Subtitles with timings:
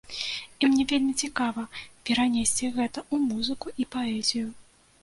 [0.61, 1.67] І мне вельмі цікава
[2.05, 4.47] перанесці гэта ў музыку і паэзію.